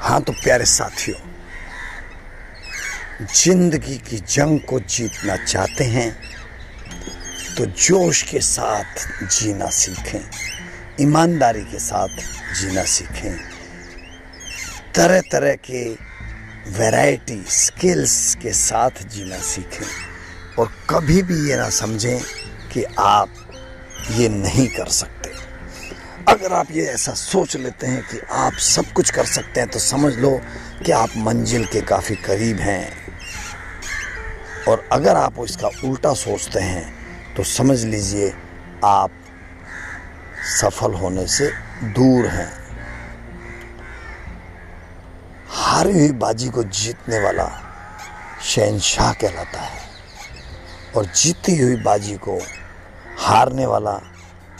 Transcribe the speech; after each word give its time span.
हाँ 0.00 0.20
तो 0.22 0.32
प्यारे 0.34 0.64
साथियों, 0.66 1.18
ज़िंदगी 3.34 3.96
की 4.00 4.18
जंग 4.18 4.60
को 4.68 4.78
जीतना 4.80 5.36
चाहते 5.36 5.84
हैं 5.86 6.10
तो 7.56 7.66
जोश 7.66 8.22
के 8.30 8.40
साथ 8.40 9.06
जीना 9.30 9.68
सीखें, 9.70 10.20
ईमानदारी 11.00 11.64
के 11.64 11.78
साथ 11.80 12.16
जीना 12.60 12.84
सीखें। 12.86 13.36
तरह 14.94 15.20
तरह 15.32 15.54
के 15.64 15.84
वैरायटी 16.70 17.42
स्किल्स 17.50 18.34
के 18.42 18.52
साथ 18.54 19.02
जीना 19.08 19.38
सीखें 19.44 19.86
और 20.58 20.72
कभी 20.90 21.22
भी 21.22 21.48
ये 21.48 21.56
ना 21.56 21.68
समझें 21.74 22.20
कि 22.72 22.84
आप 22.98 23.28
ये 24.10 24.28
नहीं 24.30 24.68
कर 24.68 24.88
सकते। 24.90 25.19
अगर 26.30 26.52
आप 26.52 26.66
ये 26.70 26.84
ऐसा 26.86 27.12
सोच 27.12 27.54
लेते 27.56 27.86
हैं 27.86 28.02
कि 28.02 28.18
आप 28.30 28.52
सब 28.64 28.92
कुछ 28.92 29.10
कर 29.10 29.24
सकते 29.26 29.60
हैं 29.60 29.68
तो 29.70 29.78
समझ 29.78 30.12
लो 30.14 30.30
कि 30.84 30.92
आप 30.92 31.16
मंजिल 31.16 31.64
के 31.64 31.80
काफ़ी 31.80 32.14
करीब 32.16 32.60
हैं। 32.60 32.90
और 34.68 34.88
अगर 34.92 35.16
आप 35.16 35.40
इसका 35.44 35.68
उल्टा 35.84 36.12
सोचते 36.14 36.60
हैं 36.60 37.34
तो 37.34 37.44
समझ 37.44 37.84
लीजिए 37.84 38.32
आप 38.84 39.10
सफल 40.60 40.94
होने 40.94 41.26
से 41.28 41.50
दूर 41.98 42.26
हैं। 42.26 42.52
हारी 45.48 45.92
हुई 45.92 46.12
बाजी 46.18 46.48
को 46.48 46.64
जीतने 46.64 47.18
वाला 47.18 47.48
शहनशाह 48.44 49.12
कहलाता 49.14 49.60
है 49.60 49.82
और 50.96 51.06
जीती 51.06 51.58
हुई 51.58 51.76
बाजी 51.82 52.16
को 52.18 52.38
हारने 53.18 53.66
वाला 53.66 54.00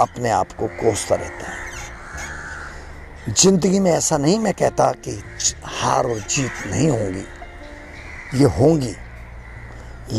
अपने 0.00 0.30
आप 0.30 0.52
को 0.52 0.66
कोसता 0.76 1.14
रहता 1.14 1.50
है। 1.50 1.59
ज़िंदगी 3.30 3.78
में 3.80 3.90
ऐसा 3.90 4.16
नहीं 4.18 4.38
मैं 4.38 4.52
कहता 4.54 4.90
कि 5.06 5.12
हार 5.64 6.06
और 6.06 6.18
जीत 6.20 6.66
नहीं 6.66 6.88
होंगी, 6.90 7.24
ये 8.34 8.44
होंगी। 8.58 8.94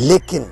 लेकिन 0.08 0.50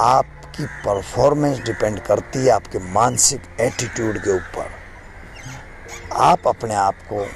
आपकी 0.00 0.64
परफॉर्मेंस 0.84 1.58
डिपेंड 1.58 2.00
करती 2.00 2.38
है 2.38 2.50
आपके 2.50 2.78
मानसिक 2.92 3.42
एटीट्यूड 3.60 4.18
के 4.18 4.30
ऊपर। 4.30 4.70
आप 6.22 6.48
अपने 6.48 6.74
आप 6.74 6.94
को 7.12 7.26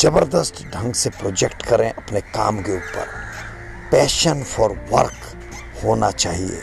ज़बरदस्त 0.00 0.62
ढंग 0.74 0.94
से 0.94 1.10
प्रोजेक्ट 1.10 1.66
करें 1.66 1.90
अपने 1.90 2.20
काम 2.20 2.60
के 2.62 2.76
ऊपर। 2.76 3.06
पैशन 3.90 4.42
फॉर 4.46 4.76
वर्क 4.90 5.82
होना 5.84 6.10
चाहिए 6.10 6.60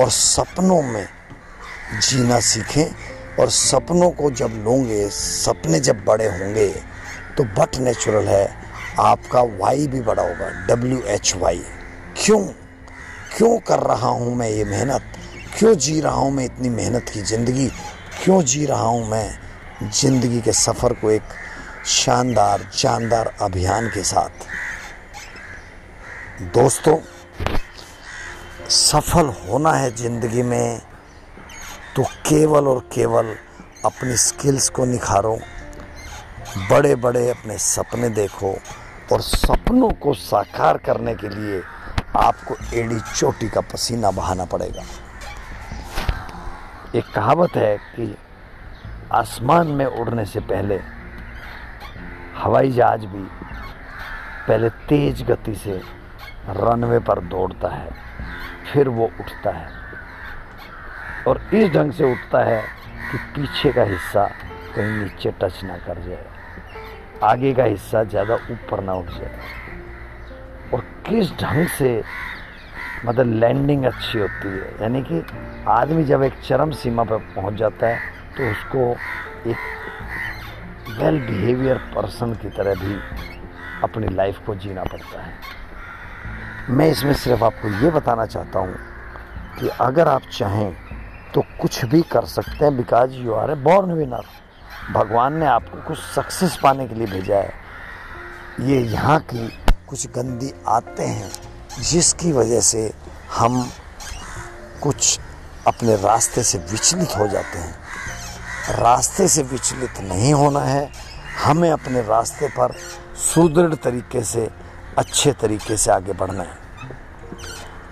और 0.00 0.10
सपनों 0.10 0.82
में 0.82 1.06
जीना 2.00 2.40
सीखें। 2.40 3.09
और 3.40 3.50
सपनों 3.50 4.10
को 4.12 4.30
जब 4.32 4.62
लोगे, 4.64 5.08
सपने 5.10 5.80
जब 5.80 6.04
बड़े 6.04 6.26
होंगे 6.28 6.68
तो 7.36 7.44
बट 7.58 7.76
नेचुरल 7.78 8.28
है। 8.28 8.48
आपका 9.00 9.42
वाई 9.58 9.86
भी 9.86 10.00
बड़ा 10.00 10.22
होगा 10.22 10.48
डब्ल्यू 10.66 11.00
एच 11.08 11.34
वाई 11.36 11.62
क्यों? 12.16 12.40
क्यों 13.36 13.58
कर 13.58 13.80
रहा 13.80 14.08
हूँ 14.08 14.34
मैं 14.36 14.48
ये 14.48 14.64
मेहनत? 14.64 15.02
क्यों 15.58 15.74
जी 15.76 16.00
रहा 16.00 16.14
हूँ 16.14 16.30
मैं 16.32 16.44
इतनी 16.44 16.68
मेहनत 16.70 17.08
की 17.08 17.22
ज़िंदगी? 17.22 17.68
क्यों 18.24 18.42
जी 18.42 18.64
रहा 18.66 18.84
हूँ 18.84 19.08
मैं 19.08 19.90
ज़िंदगी 19.90 20.40
के 20.40 20.52
सफ़र 20.52 20.92
को 20.92 21.10
एक 21.10 21.22
शानदार, 21.86 22.66
जानदार 22.78 23.32
अभियान 23.40 23.88
के 23.88 24.02
साथ? 24.04 24.46
दोस्तों, 26.54 26.96
सफल 28.70 29.32
होना 29.40 29.72
है 29.72 29.94
ज़िंदगी 29.96 30.42
में 30.42 30.80
तो 31.96 32.02
केवल 32.26 32.68
और 32.68 32.78
केवल 32.92 33.34
अपनी 33.84 34.16
स्किल्स 34.16 34.68
को 34.68 34.84
निखारो 34.84 35.38
बड़े 36.70 36.94
बड़े 36.96 37.28
अपने 37.30 37.56
सपने 37.58 38.08
देखो 38.08 38.52
और 39.12 39.20
सपनों 39.20 39.90
को 40.02 40.14
साकार 40.14 40.78
करने 40.78 41.14
के 41.14 41.28
लिए 41.28 41.60
आपको 42.16 42.54
एड़ी 42.74 42.98
चोटी 43.16 43.48
का 43.48 43.60
पसीना 43.60 44.10
बहाना 44.10 44.44
पड़ेगा। 44.44 44.82
एक 46.94 47.12
कहावत 47.14 47.56
है 47.56 47.76
कि 47.76 48.16
आसमान 49.12 49.66
में 49.68 49.84
उड़ने 49.86 50.24
से 50.24 50.40
पहले 50.40 50.80
हवाई 52.36 52.72
जहाज़ 52.72 53.06
भी 53.06 53.24
पहले 54.48 54.68
तेज 54.88 55.22
गति 55.22 55.54
से 55.54 55.80
रनवे 56.48 56.98
पर 56.98 57.20
दौड़ता 57.20 57.68
है, 57.68 57.90
फिर 58.72 58.88
वो 58.88 59.04
उठता 59.04 59.50
है। 59.50 59.68
और 61.28 61.40
इस 61.54 61.70
ढंग 61.70 61.92
से 61.92 62.12
उठता 62.12 62.44
है 62.44 62.62
कि 63.10 63.18
पीछे 63.34 63.72
का 63.72 63.82
हिस्सा 63.84 64.24
कहीं 64.76 64.92
नीचे 64.92 65.30
टच 65.40 65.60
ना 65.64 65.76
कर 65.78 66.00
जाए। 66.02 66.26
आगे 67.22 67.52
का 67.54 67.64
हिस्सा 67.64 68.02
ज़्यादा 68.04 68.34
ऊपर 68.50 68.80
ना 68.80 68.92
उठ 68.94 69.10
जाए। 69.10 69.38
और 70.74 70.80
किस 71.08 71.32
ढंग 71.40 71.66
से 71.68 72.02
मतलब 73.04 73.32
लैंडिंग 73.34 73.84
अच्छी 73.84 74.18
होती 74.18 74.48
है, 74.48 74.70
यानी 74.82 75.02
कि 75.02 75.22
आदमी 75.68 76.04
जब 76.04 76.22
एक 76.22 76.32
चरम 76.44 76.70
सीमा 76.72 77.04
पर 77.04 77.18
पहुँच 77.36 77.54
जाता 77.54 77.86
है 77.86 77.98
तो 78.36 78.50
उसको 78.50 78.90
एक 79.50 79.56
वेल 81.00 81.18
बिहेवियर 81.20 81.78
पर्सन 81.94 82.32
की 82.34 82.48
तरह 82.50 82.74
भी 82.74 82.98
अपनी 83.84 84.14
लाइफ 84.14 84.38
को 84.46 84.54
जीना 84.56 84.82
पड़ता 84.84 85.22
है। 85.22 85.32
मैं 86.70 86.88
इसमें 86.90 87.12
सिर्फ़ 87.14 87.44
आपको 87.44 87.68
ये 87.84 87.90
बताना 87.90 88.26
चाहता 88.26 88.58
हूँ 88.58 88.74
कि 89.60 89.68
अगर 89.80 90.08
आप 90.08 90.22
चाहें 90.32 90.72
तो 91.34 91.42
कुछ 91.60 91.84
भी 91.84 92.02
कर 92.02 92.24
सकते 92.24 92.64
हैं 92.64 92.76
because 92.76 93.12
you 93.12 93.34
are 93.34 93.50
a 93.50 93.54
born 93.54 93.92
winner 93.92 94.24
भगवान 94.92 95.36
ने 95.36 95.46
आपको 95.46 95.82
कुछ 95.88 95.98
सक्सेस 95.98 96.58
पाने 96.62 96.88
के 96.88 96.94
लिए 96.94 97.06
भेजा 97.06 97.36
है। 97.36 97.52
ये 98.60 98.80
यहाँ 98.80 99.20
की 99.20 99.48
कुछ 99.88 100.06
गंदी 100.06 100.52
आते 100.68 101.02
हैं, 101.02 101.30
जिसकी 101.82 102.32
वजह 102.32 102.60
से 102.60 102.92
हम 103.36 103.70
कुछ 104.82 105.20
अपने 105.66 105.96
रास्ते 105.96 106.42
से 106.42 106.58
विचलित 106.58 107.16
हो 107.18 107.28
जाते 107.28 107.58
हैं। 107.58 107.78
रास्ते 108.76 109.28
से 109.28 109.42
विचलित 109.42 110.00
नहीं 110.00 110.32
होना 110.34 110.60
है। 110.60 110.90
हमें 111.44 111.70
अपने 111.70 112.02
रास्ते 112.02 112.48
पर 112.48 112.72
सुदृढ़ 113.34 113.74
तरीके 113.74 114.24
से, 114.24 114.50
अच्छे 114.98 115.32
तरीके 115.32 115.76
से 115.76 115.90
आगे 115.92 116.12
बढ़ना 116.12 116.42
है। 116.42 116.69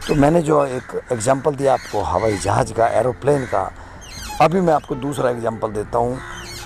तो 0.09 0.15
मैंने 0.15 0.41
जो 0.43 0.65
एक 0.67 0.93
एग्जांपल 1.13 1.55
दिया 1.55 1.73
आपको, 1.73 2.01
हवाई 2.01 2.37
जहाज़ 2.37 2.73
का 2.73 2.87
एरोप्लेन 2.89 3.45
का, 3.45 3.61
अभी 4.41 4.61
मैं 4.61 4.73
आपको 4.75 4.95
दूसरा 4.95 5.31
एग्जांपल 5.31 5.73
देता 5.73 5.99
हूँ 5.99 6.19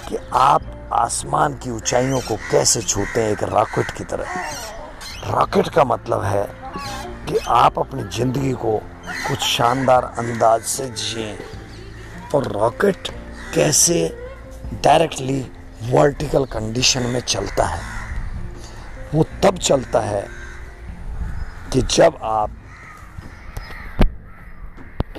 कि 0.08 0.16
आप 0.32 0.88
आसमान 0.92 1.54
की 1.54 1.70
ऊंचाइयों 1.70 2.20
को 2.20 2.36
कैसे 2.50 2.82
छूते 2.82 3.22
हैं 3.22 3.32
एक 3.32 3.42
रॉकेट 3.42 3.90
की 3.90 4.04
तरह। 4.04 4.24
रॉकेट 5.30 5.68
का 5.68 5.84
मतलब 5.84 6.22
है 6.22 6.46
कि 7.28 7.38
आप 7.48 7.78
अपनी 7.78 8.02
ज़िंदगी 8.16 8.52
को 8.52 8.78
कुछ 9.28 9.38
शानदार 9.38 10.04
अंदाज 10.18 10.62
से 10.62 10.88
जिए। 10.88 11.36
और 12.34 12.52
रॉकेट 12.52 13.08
कैसे 13.54 14.08
डायरेक्टली 14.84 15.40
वर्टिकल 15.90 16.44
कंडीशन 16.44 17.02
में 17.02 17.20
चलता 17.20 17.66
है। 17.66 17.82
वो 19.14 19.26
तब 19.42 19.58
चलता 19.58 20.00
है 20.00 20.26
कि 21.72 21.82
जब 21.82 22.18
आप 22.22 22.58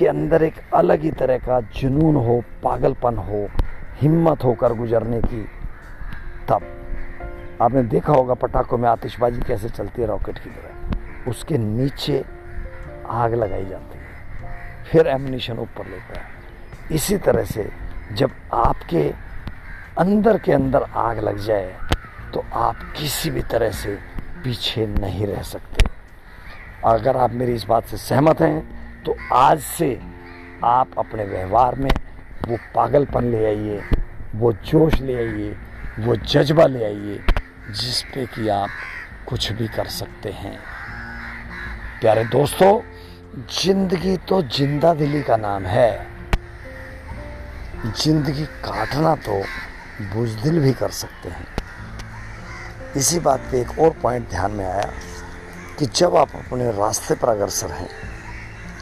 के 0.04 0.08
अंदर 0.08 0.44
एक 0.44 0.54
अलग 0.76 1.02
ही 1.02 1.10
तरह 1.14 1.38
का 1.40 1.60
जुनून 1.76 2.16
हो, 2.18 2.44
पागलपन 2.64 3.18
हो, 3.18 3.48
हिम्मत 3.98 4.44
होकर 4.44 4.74
गुजरने 4.74 5.20
की। 5.22 5.44
तब 6.48 6.62
आपने 7.62 7.84
देखा 7.86 8.14
होगा 8.14 8.34
पटाखों 8.34 8.78
में 8.78 8.90
आतिशबाजी 8.90 9.42
कैसे 9.42 9.70
चलती 9.70 10.02
है 10.02 10.08
रॉकेट 10.08 10.40
की 10.40 10.50
तरह। 10.50 11.30
उसके 11.30 11.58
नीचे 11.58 12.24
आग 13.12 13.34
लगाई 13.34 13.66
जाती 13.66 13.98
है, 13.98 14.84
फिर 14.84 15.08
एमिनेशन 15.08 15.60
ऊपर 15.60 15.88
लेता 15.88 16.20
है। 16.20 16.26
इसी 16.92 17.18
तरह 17.20 17.44
से 17.46 17.70
जब 18.14 18.32
आपके 18.54 19.10
अंदर 20.00 20.38
के 20.38 20.54
अंदर 20.54 20.84
आग 20.84 21.20
लग 21.20 21.38
जाए 21.40 21.74
तो 22.34 22.44
आप 22.60 22.76
किसी 22.98 23.30
भी 23.30 23.42
तरह 23.48 23.72
से 23.74 23.98
पीछे 24.44 24.86
नहीं 24.90 25.28
रह 25.28 25.42
सकते। 25.44 25.88
अगर 26.86 27.18
आप 27.18 27.32
मेरी 27.34 27.54
इस 27.54 27.66
बात 27.66 27.86
से 27.86 27.98
सहमत 28.00 28.42
हैं 28.42 28.73
तो 29.06 29.16
आज 29.34 29.60
से 29.60 29.88
आप 30.64 30.92
अपने 30.98 31.24
व्यवहार 31.26 31.76
में 31.76 31.90
वो 32.48 32.58
पागलपन 32.76 33.24
ले 33.24 33.46
आइए, 33.46 33.82
वो 34.36 34.52
जोश 34.66 34.94
ले 35.02 35.16
आइए, 35.16 35.50
वो 36.00 36.16
जज्बा 36.16 36.66
ले 36.66 36.84
आइए, 36.86 37.20
जिस 37.72 38.02
पे 38.04 38.26
कि 38.26 38.48
आप 38.50 38.70
कुछ 39.30 39.52
भी 39.52 39.68
कर 39.68 39.88
सकते 39.88 40.30
हैं। 40.32 40.58
प्यारे 42.02 42.24
दोस्तों, 42.26 42.80
ज़िंदगी 43.54 44.16
तो 44.30 44.42
ज़िंदा 44.42 44.94
दिली 44.94 45.22
का 45.22 45.38
नाम 45.38 45.66
है। 45.66 46.08
ज़िंदगी 47.98 48.46
काटना 48.66 49.16
तो 49.16 49.42
बुजदिल 50.14 50.60
भी 50.60 50.74
कर 50.74 50.90
सकते 50.92 51.30
हैं। 51.30 51.48
इसी 52.98 53.20
बात 53.20 53.48
पे 53.52 53.62
एक 53.62 53.80
और 53.80 53.96
पॉइंट 54.02 54.30
ध्यान 54.30 54.52
में 54.52 54.66
आया 54.66 54.90
कि 55.80 55.86
जब 55.86 56.16
आप 56.16 56.36
अपने 56.36 56.72
रास्ते 56.72 57.16
पर 57.16 57.30
अग्रसर 57.30 57.72
हैं 57.72 57.90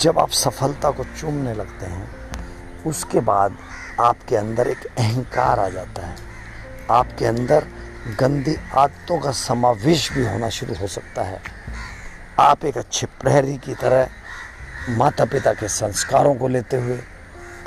जब 0.02 0.20
आप 0.20 0.30
सफलता 0.30 0.92
को 0.92 1.04
चूमने 1.04 1.54
लगते 1.54 1.86
हैं, 1.86 2.12
उसके 2.84 3.20
बाद 3.20 3.58
आपके 4.00 4.36
अंदर 4.36 4.68
एक 4.68 4.86
अहंकार 4.86 5.60
आ 5.60 5.70
जाता 5.70 6.06
है। 6.08 6.16
आपके 6.92 7.26
अंदर 7.26 7.68
गंदी 8.20 8.56
आदतों 8.78 9.20
का 9.20 9.32
समावेश 9.32 10.12
भी 10.14 10.26
होना 10.26 10.50
शुरू 10.50 10.76
हो 10.76 10.88
सकता 10.88 11.24
है। 11.24 11.42
आप 12.40 12.66
एक 12.66 12.78
अच्छे 12.78 13.06
प्रहरी 13.06 13.58
की 13.58 13.74
तरह 13.74 14.10
माता 14.90 15.26
पिता 15.26 15.54
के 15.54 15.68
संस्कारों 15.68 16.36
को 16.36 16.48
लेते 16.48 16.78
हुए 16.78 17.00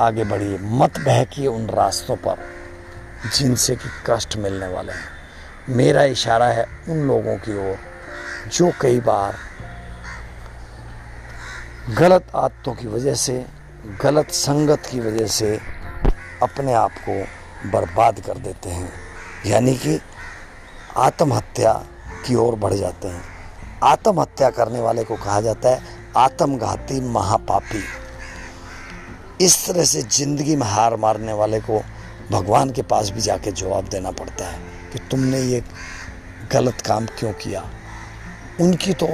आगे 0.01 0.25
बढ़िए, 0.25 0.59
मत 0.63 0.99
बहकिए 0.99 1.47
उन 1.47 1.67
रास्तों 1.67 2.17
पर 2.17 2.37
जिनसे 3.35 3.77
कि 3.77 3.89
कष्ट 4.07 4.37
मिलने 4.37 4.67
वाले 4.67 4.93
हैं। 4.93 5.09
मेरा 5.69 6.03
इशारा 6.03 6.47
है 6.47 6.67
उन 6.89 6.97
लोगों 6.97 7.37
की 7.37 7.71
ओर 7.71 7.79
जो 8.49 8.73
कई 8.81 9.01
बार 9.01 9.35
गलत 11.91 12.27
आदतों 12.35 12.75
की 12.75 12.87
वजह 12.87 13.15
से, 13.15 13.47
गलत 14.03 14.31
संगत 14.31 14.87
की 14.87 15.01
वजह 15.01 15.27
से 15.27 15.61
अपने 16.43 16.73
आप 16.73 16.91
को 17.09 17.25
बर्बाद 17.71 18.21
कर 18.21 18.39
देते 18.39 18.71
हैं। 18.71 18.93
यानी 19.47 19.75
कि 19.75 20.01
आत्महत्या 20.97 21.73
की 22.27 22.35
ओर 22.35 22.55
बढ़ 22.55 22.75
जाते 22.75 23.09
हैं। 23.09 23.23
आत्महत्या 23.83 24.51
करने 24.51 24.81
वाले 24.81 25.05
को 25.05 25.17
कहा 25.17 25.41
जाता 25.41 25.69
है 25.69 25.83
आत्मघाती 26.17 27.01
महापापी। 27.01 27.83
इस 29.45 29.67
तरह 29.67 29.85
से 29.85 30.03
ज़िंदगी 30.03 30.57
में 30.57 30.67
हार 30.67 30.97
मारने 30.97 31.33
वाले 31.33 31.61
को 31.61 31.83
भगवान 32.31 32.71
के 32.71 32.83
पास 32.83 33.11
भी 33.11 33.21
जाके 33.21 33.53
जवाब 33.53 33.89
देना 33.89 34.11
पड़ता 34.11 34.47
है 34.47 34.59
कि 34.93 34.99
तुमने 34.99 35.41
ये 35.41 35.63
गलत 36.53 36.81
काम 36.81 37.07
क्यों 37.07 37.33
किया? 37.33 37.71
उनकी 38.61 38.93
तो 38.93 39.07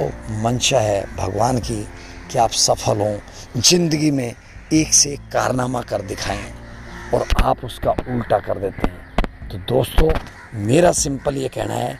मंशा 0.43 0.79
है 0.79 1.15
भगवान 1.15 1.59
की 1.59 1.87
कि 2.31 2.37
आप 2.39 2.51
सफल 2.51 2.99
हों, 3.01 3.17
ज़िंदगी 3.57 4.11
में 4.11 4.35
एक 4.73 4.93
से 4.93 5.09
एक 5.13 5.19
कारनामा 5.19 5.81
कर 5.81 6.01
दिखाएँ 6.01 6.53
और 7.13 7.27
आप 7.43 7.65
उसका 7.65 7.91
उल्टा 7.91 8.39
कर 8.39 8.57
देते 8.57 8.87
हैं। 8.87 9.49
तो 9.49 9.57
दोस्तों, 9.57 10.11
मेरा 10.53 10.91
सिंपल 10.91 11.35
ये 11.35 11.47
कहना 11.47 11.73
है, 11.73 11.99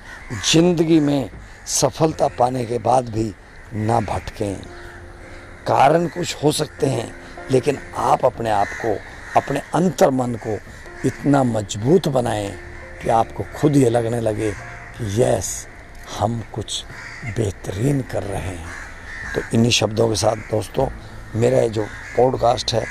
ज़िंदगी 0.51 0.99
में 0.99 1.29
सफलता 1.65 2.27
पाने 2.27 2.65
के 2.65 2.77
बाद 2.77 3.09
भी 3.09 3.33
ना 3.73 3.99
भटकें। 3.99 4.55
कारण 5.67 6.07
कुछ 6.07 6.43
हो 6.43 6.51
सकते 6.51 6.87
हैं, 6.87 7.15
लेकिन 7.51 7.77
आप 7.97 8.25
अपने 8.25 8.49
आप 8.49 8.67
को, 8.85 8.95
अपने 9.39 9.61
अंतर 9.75 10.09
मन 10.09 10.35
को 10.35 10.57
इतना 11.05 11.43
मज़बूत 11.43 12.07
बनाएँ 12.07 12.49
कि 13.03 13.09
आपको 13.09 13.45
खुद 13.57 13.75
ये 13.75 13.89
लगने 13.89 14.19
लगे 14.19 14.51
कि, 14.51 15.21
यस, 15.21 15.67
हम 16.19 16.43
कुछ 16.53 16.83
बेहतरीन 17.37 18.01
कर 18.01 18.23
रहे 18.23 18.41
हैं। 18.41 18.90
तो 19.35 19.41
इन्हीं 19.53 19.71
शब्दों 19.71 20.07
के 20.09 20.15
साथ 20.15 20.35
दोस्तों, 20.51 20.87
मेरा 21.35 21.67
जो 21.67 21.83
पॉडकास्ट 22.17 22.73
है, 22.73 22.85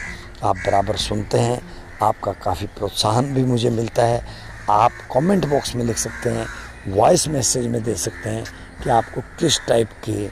आप 0.44 0.56
बराबर 0.56 0.96
सुनते 0.96 1.38
हैं। 1.38 1.60
आपका 2.02 2.32
काफ़ी 2.32 2.66
प्रोत्साहन 2.66 3.34
भी 3.34 3.42
मुझे 3.44 3.70
मिलता 3.70 4.04
है। 4.04 4.22
आप 4.70 4.92
कमेंट 5.14 5.46
बॉक्स 5.46 5.74
में 5.76 5.84
लिख 5.84 5.96
सकते 5.96 6.30
हैं 6.30 6.46
वॉइस 6.88 7.26
मैसेज 7.28 7.66
में 7.66 7.82
दे 7.82 7.94
सकते 7.94 8.30
हैं 8.30 8.44
कि 8.84 8.90
आपको 8.90 9.20
किस 9.20 9.60
टाइप 9.68 9.90
के 10.04 10.26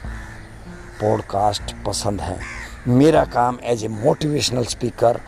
पॉडकास्ट 1.01 1.75
पसंद 1.85 2.21
है। 2.21 2.39
मेरा 2.87 3.23
काम 3.25 3.59
एज 3.63 3.83
ए 3.83 3.87
मोटिवेशनल 3.87 4.63
स्पीकर 4.63 5.19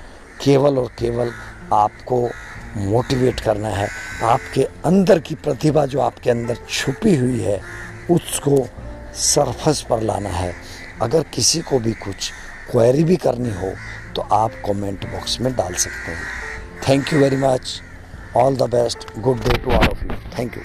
केवल 0.44 0.78
और 0.78 0.88
केवल 1.00 1.32
आपको 1.74 2.22
मोटिवेट 2.78 3.40
करना 3.40 3.70
है। 3.70 3.88
आपके 4.24 4.64
अंदर 4.86 5.20
की 5.20 5.36
प्रतिभा 5.36 5.86
जो 5.86 6.00
आपके 6.00 6.30
अंदर 6.30 6.58
छुपी 6.70 7.16
हुई 7.16 7.42
है, 7.42 7.62
उसको 8.12 8.68
सरफस 9.16 9.86
पर 9.90 10.02
लाना 10.02 10.30
है। 10.30 10.54
अगर 11.02 11.24
किसी 11.34 11.60
को 11.62 11.80
भी 11.80 11.92
कुछ 12.02 12.32
क्वेरी 12.72 13.04
भी 13.04 13.16
करनी 13.16 13.52
हो 13.52 13.72
तो 14.16 14.22
आप 14.36 14.52
कमेंट 14.66 15.06
बॉक्स 15.06 15.40
में 15.42 15.54
डाल 15.56 15.74
सकते 15.74 16.12
हैं। 16.12 16.26
Thank 16.88 17.14
you 17.14 17.20
very 17.20 17.38
much 17.38 17.82
all 18.38 18.56
the 18.56 18.70
best 18.70 19.08
good 19.20 19.40
day 19.44 19.58
to 19.58 19.72
all 19.72 19.88
of 19.88 20.04
you 20.04 20.12
thank 20.38 20.58
you 20.58 20.64